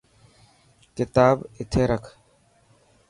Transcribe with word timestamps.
ڪتاب 0.95 1.37
اتي 1.59 1.83
رک. 1.89 2.03